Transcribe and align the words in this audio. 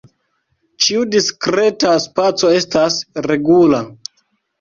Ĉiu 0.85 1.03
diskreta 1.15 1.91
spaco 2.05 2.49
estas 2.61 2.97
regula. 3.27 3.83